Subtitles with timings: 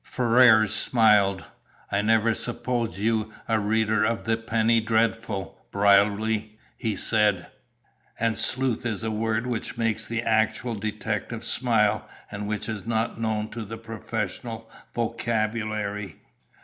[0.03, 1.45] Ferrars smiled.
[1.91, 7.45] "I never supposed you a reader of the penny dreadful, Brierly," he said,
[8.19, 13.21] "and 'sleuth' is a word which makes the actual detective smile, and which is not
[13.21, 16.17] known to the professional vocabulary.